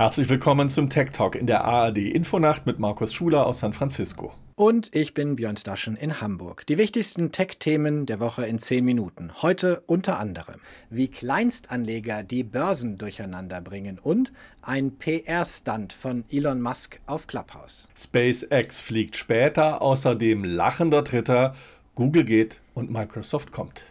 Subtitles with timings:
[0.00, 4.32] Herzlich willkommen zum Tech Talk in der ARD Infonacht mit Markus Schuler aus San Francisco.
[4.54, 6.64] Und ich bin Björn Staschen in Hamburg.
[6.68, 9.30] Die wichtigsten Tech-Themen der Woche in 10 Minuten.
[9.42, 10.54] Heute unter anderem,
[10.88, 14.32] wie Kleinstanleger die Börsen durcheinander bringen und
[14.62, 17.90] ein PR-Stunt von Elon Musk auf Clubhouse.
[17.94, 21.54] SpaceX fliegt später, außerdem lachender Dritter,
[21.94, 23.82] Google geht und Microsoft kommt.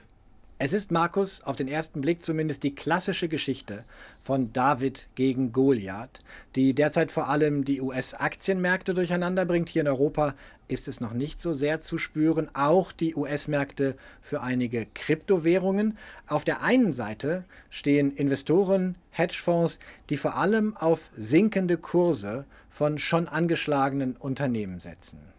[0.61, 3.85] Es ist, Markus, auf den ersten Blick zumindest die klassische Geschichte
[4.19, 6.19] von David gegen Goliath,
[6.57, 9.69] die derzeit vor allem die US-Aktienmärkte durcheinander bringt.
[9.69, 10.35] Hier in Europa
[10.67, 12.49] ist es noch nicht so sehr zu spüren.
[12.53, 15.97] Auch die US-Märkte für einige Kryptowährungen.
[16.27, 23.29] Auf der einen Seite stehen Investoren, Hedgefonds, die vor allem auf sinkende Kurse von schon
[23.29, 25.38] angeschlagenen Unternehmen setzen.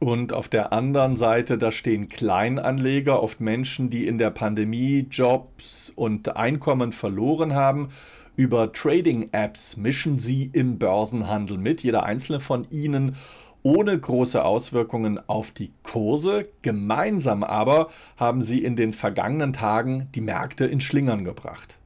[0.00, 5.92] Und auf der anderen Seite, da stehen Kleinanleger, oft Menschen, die in der Pandemie Jobs
[5.94, 7.88] und Einkommen verloren haben.
[8.34, 13.14] Über Trading-Apps mischen sie im Börsenhandel mit, jeder einzelne von ihnen
[13.62, 16.48] ohne große Auswirkungen auf die Kurse.
[16.62, 21.76] Gemeinsam aber haben sie in den vergangenen Tagen die Märkte in Schlingern gebracht.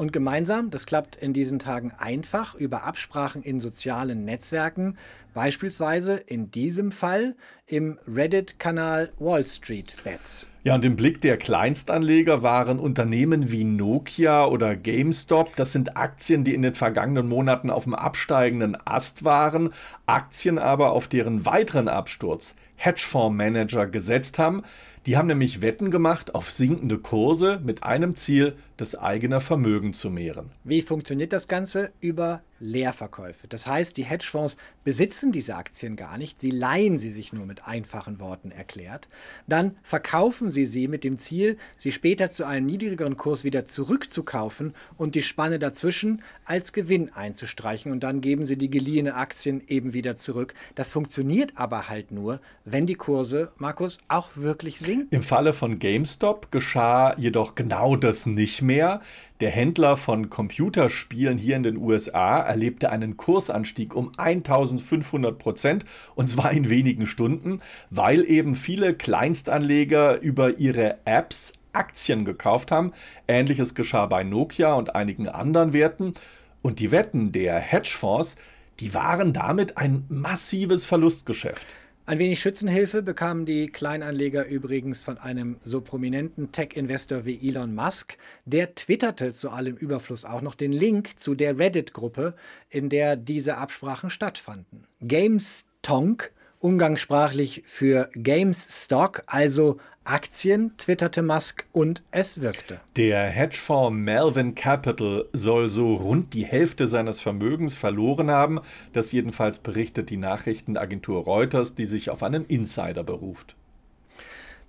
[0.00, 4.96] Und gemeinsam, das klappt in diesen Tagen einfach über Absprachen in sozialen Netzwerken,
[5.34, 7.34] beispielsweise in diesem Fall
[7.66, 10.46] im Reddit-Kanal Wall Street Bets.
[10.62, 16.44] Ja, und im Blick der Kleinstanleger waren Unternehmen wie Nokia oder GameStop, das sind Aktien,
[16.44, 19.70] die in den vergangenen Monaten auf dem absteigenden Ast waren,
[20.06, 24.62] Aktien aber auf deren weiteren Absturz Hedgefondsmanager gesetzt haben.
[25.06, 30.10] Die haben nämlich Wetten gemacht auf sinkende Kurse mit einem Ziel, das eigene Vermögen zu
[30.10, 30.50] mehren.
[30.64, 31.92] Wie funktioniert das Ganze?
[32.00, 33.48] Über Leerverkäufe.
[33.48, 37.66] Das heißt, die Hedgefonds besitzen diese Aktien gar nicht, sie leihen sie sich nur mit
[37.66, 39.08] einfachen Worten erklärt.
[39.48, 44.74] Dann verkaufen sie sie mit dem Ziel, sie später zu einem niedrigeren Kurs wieder zurückzukaufen
[44.96, 49.92] und die Spanne dazwischen als Gewinn einzustreichen und dann geben sie die geliehenen Aktien eben
[49.94, 50.54] wieder zurück.
[50.74, 55.08] Das funktioniert aber halt nur, wenn die Kurse, Markus, auch wirklich sinken.
[55.10, 59.00] Im Falle von GameStop geschah jedoch genau das nicht mehr.
[59.40, 65.84] Der Händler von Computerspielen hier in den USA erlebte einen Kursanstieg um 1500 Prozent
[66.16, 72.92] und zwar in wenigen Stunden, weil eben viele Kleinstanleger über ihre Apps Aktien gekauft haben.
[73.28, 76.14] Ähnliches geschah bei Nokia und einigen anderen Werten.
[76.62, 78.36] Und die Wetten der Hedgefonds,
[78.80, 81.66] die waren damit ein massives Verlustgeschäft.
[82.10, 88.18] Ein wenig Schützenhilfe bekamen die Kleinanleger übrigens von einem so prominenten Tech-Investor wie Elon Musk.
[88.44, 92.34] Der twitterte zu allem Überfluss auch noch den Link zu der Reddit-Gruppe,
[92.68, 94.88] in der diese Absprachen stattfanden.
[95.00, 102.80] Games Tonk umgangssprachlich für GameStop, also Aktien, twitterte Musk und es wirkte.
[102.96, 108.60] Der Hedgefonds Melvin Capital soll so rund die Hälfte seines Vermögens verloren haben.
[108.92, 113.56] Das jedenfalls berichtet die Nachrichtenagentur Reuters, die sich auf einen Insider beruft.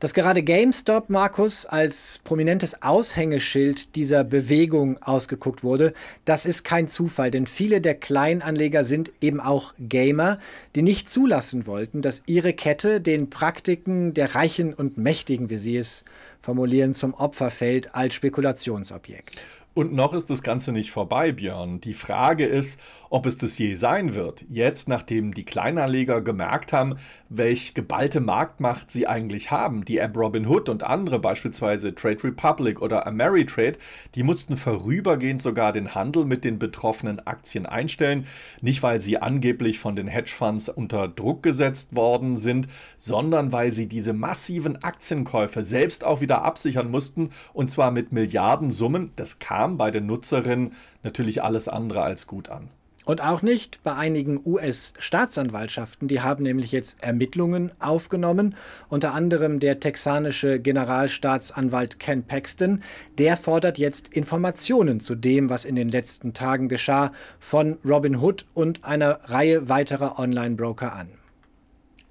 [0.01, 5.93] Dass gerade GameStop, Markus, als prominentes Aushängeschild dieser Bewegung ausgeguckt wurde,
[6.25, 10.39] das ist kein Zufall, denn viele der Kleinanleger sind eben auch Gamer,
[10.73, 15.77] die nicht zulassen wollten, dass ihre Kette den Praktiken der Reichen und Mächtigen, wie sie
[15.77, 16.03] es
[16.41, 19.39] formulieren, zum Opfer fällt als Spekulationsobjekt.
[19.73, 21.79] Und noch ist das Ganze nicht vorbei, Björn.
[21.79, 22.77] Die Frage ist,
[23.09, 24.43] ob es das je sein wird.
[24.49, 26.97] Jetzt, nachdem die Kleinanleger gemerkt haben,
[27.29, 29.85] welch geballte Marktmacht sie eigentlich haben.
[29.85, 33.79] Die App Robinhood und andere, beispielsweise Trade Republic oder Ameritrade,
[34.15, 38.25] die mussten vorübergehend sogar den Handel mit den betroffenen Aktien einstellen.
[38.59, 43.87] Nicht, weil sie angeblich von den Hedgefonds unter Druck gesetzt worden sind, sondern weil sie
[43.87, 47.29] diese massiven Aktienkäufe selbst auch wieder absichern mussten.
[47.53, 49.11] Und zwar mit Milliardensummen.
[49.15, 50.71] Das kam kam bei den Nutzerinnen
[51.03, 52.69] natürlich alles andere als gut an.
[53.05, 56.07] Und auch nicht bei einigen US-Staatsanwaltschaften.
[56.07, 58.55] Die haben nämlich jetzt Ermittlungen aufgenommen.
[58.89, 62.81] Unter anderem der texanische Generalstaatsanwalt Ken Paxton.
[63.17, 68.45] Der fordert jetzt Informationen zu dem, was in den letzten Tagen geschah, von Robin Hood
[68.53, 71.20] und einer Reihe weiterer Online-Broker an.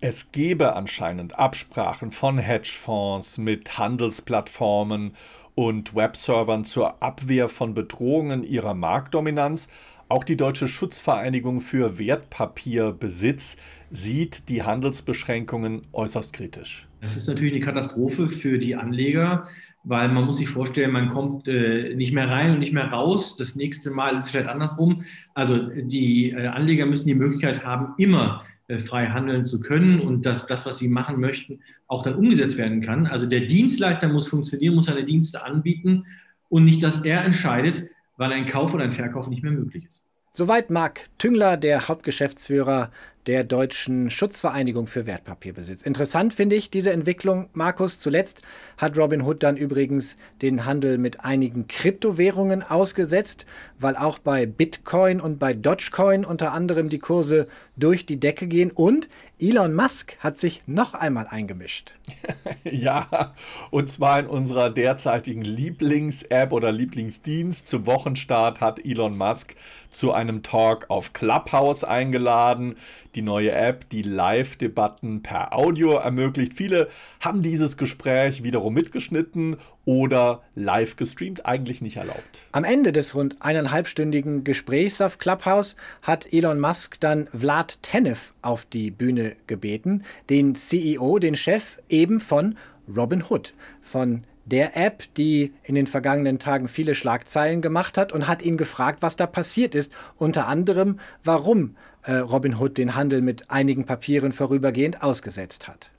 [0.03, 5.13] Es gebe anscheinend Absprachen von Hedgefonds mit Handelsplattformen
[5.55, 9.69] und Webservern zur Abwehr von Bedrohungen ihrer Marktdominanz.
[10.09, 13.59] Auch die Deutsche Schutzvereinigung für Wertpapierbesitz
[13.91, 16.89] sieht die Handelsbeschränkungen äußerst kritisch.
[17.03, 19.49] Das ist natürlich eine Katastrophe für die Anleger,
[19.85, 23.37] weil man muss sich vorstellen, man kommt äh, nicht mehr rein und nicht mehr raus.
[23.37, 25.05] Das nächste Mal ist es vielleicht andersrum.
[25.35, 28.45] Also die äh, Anleger müssen die Möglichkeit haben, immer
[28.79, 32.83] frei handeln zu können und dass das, was sie machen möchten, auch dann umgesetzt werden
[32.83, 33.07] kann.
[33.07, 36.07] Also der Dienstleister muss funktionieren, muss seine Dienste anbieten
[36.49, 37.85] und nicht, dass er entscheidet,
[38.17, 40.05] weil ein Kauf oder ein Verkauf nicht mehr möglich ist.
[40.33, 42.91] Soweit Marc Tüngler, der Hauptgeschäftsführer
[43.27, 45.83] der Deutschen Schutzvereinigung für Wertpapierbesitz.
[45.83, 48.01] Interessant finde ich diese Entwicklung, Markus.
[48.01, 48.43] Zuletzt
[48.77, 53.47] hat Robinhood dann übrigens den Handel mit einigen Kryptowährungen ausgesetzt,
[53.79, 57.47] weil auch bei Bitcoin und bei Dogecoin unter anderem die Kurse
[57.77, 59.09] durch die Decke gehen und
[59.43, 61.95] Elon Musk hat sich noch einmal eingemischt.
[62.65, 63.33] ja,
[63.71, 67.67] und zwar in unserer derzeitigen Lieblings-App oder Lieblingsdienst.
[67.67, 69.55] Zum Wochenstart hat Elon Musk
[69.89, 72.75] zu einem Talk auf Clubhouse eingeladen.
[73.15, 76.55] Die neue App, die Live-Debatten per Audio ermöglicht.
[76.55, 76.89] Viele
[77.21, 82.43] haben dieses Gespräch wiederum mitgeschnitten oder live gestreamt, eigentlich nicht erlaubt.
[82.53, 88.65] Am Ende des rund eineinhalbstündigen Gesprächs auf Clubhouse hat Elon Musk dann Vlad Tenev auf
[88.65, 92.57] die Bühne gebeten, den CEO, den Chef eben von
[92.95, 98.43] Robinhood, von der App, die in den vergangenen Tagen viele Schlagzeilen gemacht hat und hat
[98.43, 99.93] ihn gefragt, was da passiert ist.
[100.17, 105.91] Unter anderem, warum äh, Robinhood den Handel mit einigen Papieren vorübergehend ausgesetzt hat.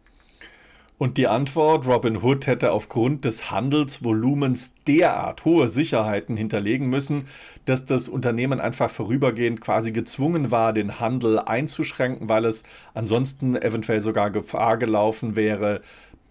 [1.01, 7.24] Und die Antwort, Robin Hood hätte aufgrund des Handelsvolumens derart hohe Sicherheiten hinterlegen müssen,
[7.65, 12.62] dass das Unternehmen einfach vorübergehend quasi gezwungen war, den Handel einzuschränken, weil es
[12.94, 15.81] ansonsten eventuell sogar Gefahr gelaufen wäre,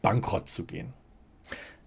[0.03, 0.95] bankrott zu gehen.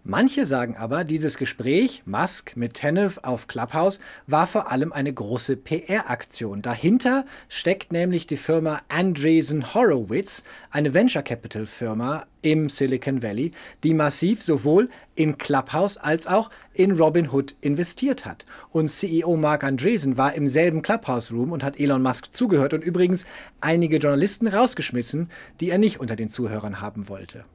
[0.05, 5.55] Manche sagen aber, dieses Gespräch, Musk mit Tenev auf Clubhouse, war vor allem eine große
[5.55, 6.61] PR-Aktion.
[6.61, 13.51] Dahinter steckt nämlich die Firma Andreessen Horowitz, eine Venture Capital Firma im Silicon Valley,
[13.85, 18.45] die massiv sowohl in Clubhouse als auch in Robinhood investiert hat.
[18.71, 22.83] Und CEO Mark Andreessen war im selben Clubhouse Room und hat Elon Musk zugehört und
[22.83, 23.25] übrigens
[23.61, 27.45] einige Journalisten rausgeschmissen, die er nicht unter den Zuhörern haben wollte.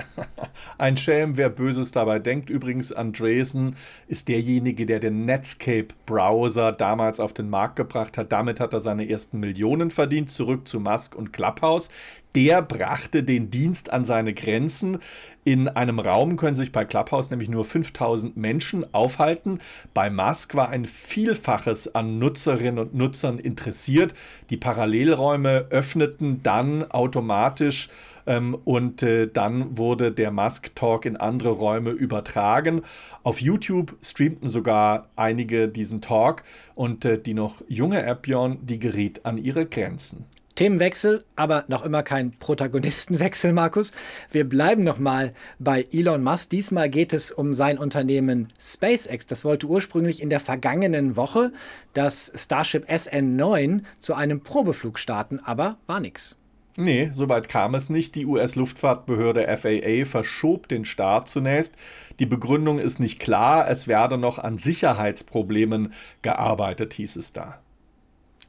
[0.78, 2.50] Ein Schelm, wer Böses dabei denkt.
[2.50, 3.76] Übrigens, Andresen
[4.06, 8.32] ist derjenige, der den Netscape-Browser damals auf den Markt gebracht hat.
[8.32, 10.30] Damit hat er seine ersten Millionen verdient.
[10.30, 11.90] Zurück zu Musk und Clubhouse.
[12.34, 14.98] Der brachte den Dienst an seine Grenzen.
[15.44, 19.58] In einem Raum können sich bei Clubhouse nämlich nur 5000 Menschen aufhalten.
[19.92, 24.14] Bei Musk war ein Vielfaches an Nutzerinnen und Nutzern interessiert.
[24.48, 27.88] Die Parallelräume öffneten dann automatisch
[28.26, 32.82] ähm, und äh, dann wurde der Musk Talk in andere Räume übertragen.
[33.24, 36.44] Auf YouTube streamten sogar einige diesen Talk
[36.74, 40.24] und äh, die noch junge App die geriet an ihre Grenzen.
[40.54, 43.92] Themenwechsel, aber noch immer kein Protagonistenwechsel, Markus.
[44.30, 46.50] Wir bleiben nochmal bei Elon Musk.
[46.50, 49.26] Diesmal geht es um sein Unternehmen SpaceX.
[49.26, 51.52] Das wollte ursprünglich in der vergangenen Woche
[51.94, 56.36] das Starship SN9 zu einem Probeflug starten, aber war nichts.
[56.78, 58.14] Nee, soweit kam es nicht.
[58.14, 61.76] Die US-Luftfahrtbehörde FAA verschob den Start zunächst.
[62.18, 63.68] Die Begründung ist nicht klar.
[63.68, 67.58] Es werde noch an Sicherheitsproblemen gearbeitet, hieß es da.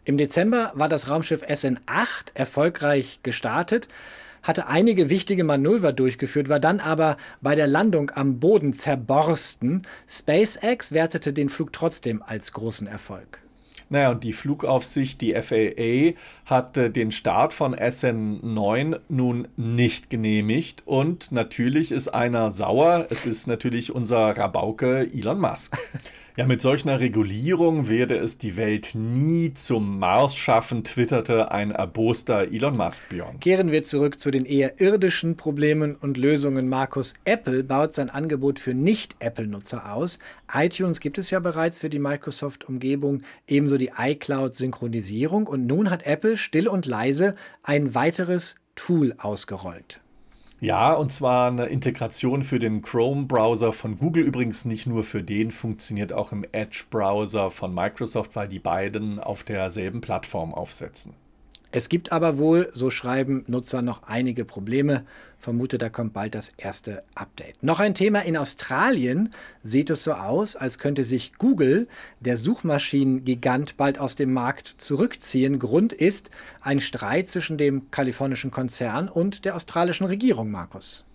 [0.05, 3.87] Im Dezember war das Raumschiff SN8 erfolgreich gestartet,
[4.41, 9.87] hatte einige wichtige Manöver durchgeführt, war dann aber bei der Landung am Boden zerborsten.
[10.05, 13.43] SpaceX wertete den Flug trotzdem als großen Erfolg.
[13.93, 20.81] Naja, und die Flugaufsicht, die FAA, hat äh, den Start von SN9 nun nicht genehmigt.
[20.85, 23.07] Und natürlich ist einer sauer.
[23.11, 25.77] Es ist natürlich unser Rabauke Elon Musk.
[26.35, 31.69] Ja, mit solch einer Regulierung werde es die Welt nie zum Mars schaffen, twitterte ein
[31.69, 33.39] erboster Elon Musk Björn.
[33.39, 36.67] Kehren wir zurück zu den eher irdischen Problemen und Lösungen.
[36.67, 40.17] Markus Apple baut sein Angebot für Nicht-Apple-Nutzer aus.
[40.51, 45.45] iTunes gibt es ja bereits für die Microsoft-Umgebung, ebenso die iCloud-Synchronisierung.
[45.45, 50.02] Und nun hat Apple still und leise ein weiteres Tool ausgerollt.
[50.63, 54.23] Ja, und zwar eine Integration für den Chrome-Browser von Google.
[54.23, 59.43] Übrigens nicht nur für den, funktioniert auch im Edge-Browser von Microsoft, weil die beiden auf
[59.43, 61.15] derselben Plattform aufsetzen.
[61.75, 65.05] Es gibt aber wohl, so schreiben Nutzer, noch einige Probleme.
[65.39, 67.63] Vermute, da kommt bald das erste Update.
[67.63, 71.87] Noch ein Thema in Australien sieht es so aus, als könnte sich Google,
[72.19, 75.57] der Suchmaschinengigant, bald aus dem Markt zurückziehen.
[75.57, 76.29] Grund ist
[76.61, 81.05] ein Streit zwischen dem kalifornischen Konzern und der australischen Regierung, Markus.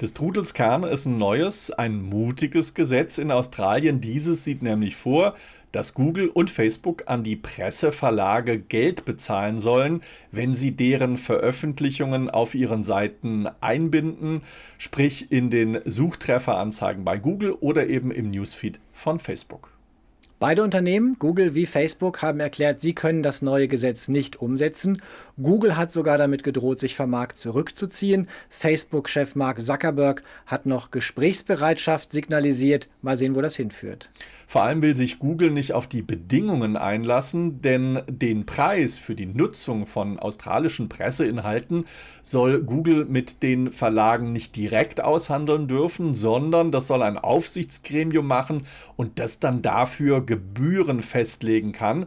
[0.00, 4.00] Des Trudels Kern ist ein neues, ein mutiges Gesetz in Australien.
[4.00, 5.34] Dieses sieht nämlich vor,
[5.72, 12.54] dass Google und Facebook an die Presseverlage Geld bezahlen sollen, wenn sie deren Veröffentlichungen auf
[12.54, 14.42] ihren Seiten einbinden,
[14.78, 19.77] sprich in den Suchtrefferanzeigen bei Google oder eben im Newsfeed von Facebook.
[20.40, 25.02] Beide Unternehmen, Google wie Facebook, haben erklärt, sie können das neue Gesetz nicht umsetzen.
[25.36, 28.28] Google hat sogar damit gedroht, sich vom Markt zurückzuziehen.
[28.48, 32.88] Facebook-Chef Mark Zuckerberg hat noch Gesprächsbereitschaft signalisiert.
[33.02, 34.10] Mal sehen, wo das hinführt.
[34.46, 39.26] Vor allem will sich Google nicht auf die Bedingungen einlassen, denn den Preis für die
[39.26, 41.84] Nutzung von australischen Presseinhalten
[42.22, 48.62] soll Google mit den Verlagen nicht direkt aushandeln dürfen, sondern das soll ein Aufsichtsgremium machen
[48.96, 52.06] und das dann dafür Gebühren festlegen kann.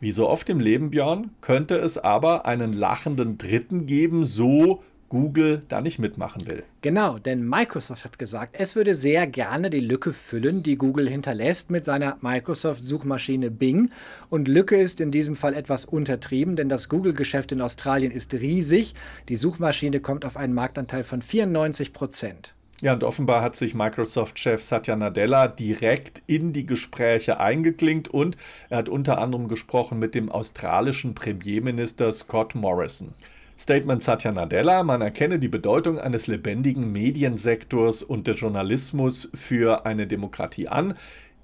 [0.00, 5.62] Wie so oft im Leben, Björn, könnte es aber einen lachenden Dritten geben, so Google
[5.68, 6.62] da nicht mitmachen will.
[6.82, 11.70] Genau, denn Microsoft hat gesagt, es würde sehr gerne die Lücke füllen, die Google hinterlässt
[11.70, 13.90] mit seiner Microsoft-Suchmaschine Bing.
[14.30, 18.94] Und Lücke ist in diesem Fall etwas untertrieben, denn das Google-Geschäft in Australien ist riesig.
[19.28, 22.54] Die Suchmaschine kommt auf einen Marktanteil von 94 Prozent.
[22.82, 28.38] Ja, und offenbar hat sich Microsoft-Chef Satya Nadella direkt in die Gespräche eingeklinkt und
[28.70, 33.12] er hat unter anderem gesprochen mit dem australischen Premierminister Scott Morrison.
[33.58, 40.06] Statement Satya Nadella, man erkenne die Bedeutung eines lebendigen Mediensektors und des Journalismus für eine
[40.06, 40.94] Demokratie an.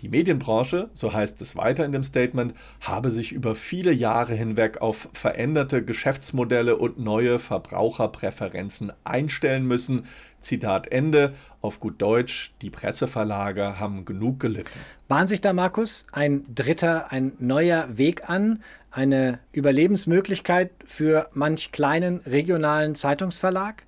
[0.00, 4.82] Die Medienbranche, so heißt es weiter in dem Statement, habe sich über viele Jahre hinweg
[4.82, 10.04] auf veränderte Geschäftsmodelle und neue Verbraucherpräferenzen einstellen müssen.
[10.40, 11.32] Zitat Ende.
[11.62, 14.78] Auf gut Deutsch, die Presseverlage haben genug gelitten.
[15.08, 22.18] Bahnt sich da, Markus, ein dritter, ein neuer Weg an, eine Überlebensmöglichkeit für manch kleinen
[22.18, 23.85] regionalen Zeitungsverlag?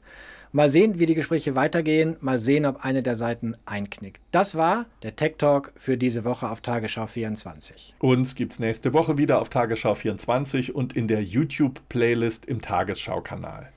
[0.53, 2.17] Mal sehen, wie die Gespräche weitergehen.
[2.21, 4.21] Mal sehen, ob eine der Seiten einknickt.
[4.31, 7.95] Das war der Tech Talk für diese Woche auf Tagesschau 24.
[7.99, 13.71] Uns gibt es nächste Woche wieder auf Tagesschau 24 und in der YouTube-Playlist im Tagesschau-Kanal.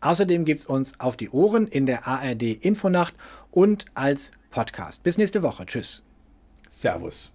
[0.00, 3.14] Außerdem gibt es uns auf die Ohren in der ARD Infonacht
[3.50, 5.02] und als Podcast.
[5.02, 5.66] Bis nächste Woche.
[5.66, 6.02] Tschüss.
[6.70, 7.32] Servus.